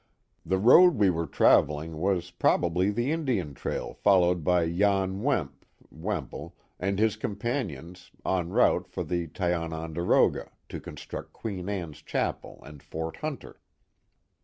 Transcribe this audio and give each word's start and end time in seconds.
The 0.43 0.57
road 0.57 0.95
we 0.95 1.11
were 1.11 1.27
travelling 1.27 1.99
was 1.99 2.31
probably 2.31 2.89
the 2.89 3.11
Indian 3.11 3.53
trail 3.53 3.93
followed 3.93 4.43
by 4.43 4.67
Jan 4.67 5.21
Wemp 5.21 5.63
(Wemple) 5.91 6.55
and 6.79 6.97
his 6.97 7.15
companions, 7.15 8.09
en 8.25 8.49
route 8.49 8.87
for 8.87 9.03
the 9.03 9.27
Tiononderoga, 9.27 10.49
to 10.69 10.79
construct 10.79 11.33
Queen 11.33 11.69
Anne's 11.69 12.01
Chapel 12.01 12.63
and 12.65 12.81
Fort 12.81 13.17
Hunter. 13.17 13.59